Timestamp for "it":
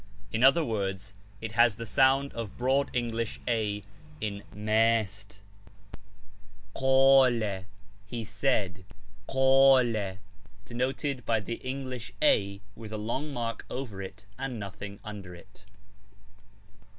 1.41-1.51, 14.01-14.25, 15.35-15.67